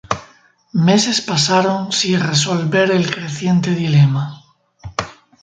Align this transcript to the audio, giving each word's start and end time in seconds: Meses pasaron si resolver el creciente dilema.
Meses 0.87 1.21
pasaron 1.21 1.91
si 1.91 2.17
resolver 2.17 2.89
el 2.89 3.11
creciente 3.13 3.75
dilema. 3.75 4.41